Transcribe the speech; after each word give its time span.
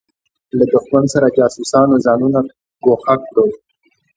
له 0.57 0.65
دښمن 0.71 1.03
له 1.23 1.29
جاسوسانو 1.37 1.95
ځانونه 2.05 2.39
ګوښه 2.83 3.15
کړو. 3.27 3.45